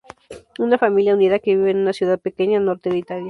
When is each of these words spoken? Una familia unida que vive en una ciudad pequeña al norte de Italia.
Una 0.57 0.79
familia 0.79 1.13
unida 1.13 1.37
que 1.37 1.55
vive 1.55 1.69
en 1.69 1.77
una 1.77 1.93
ciudad 1.93 2.19
pequeña 2.19 2.57
al 2.57 2.65
norte 2.65 2.89
de 2.89 2.97
Italia. 2.97 3.19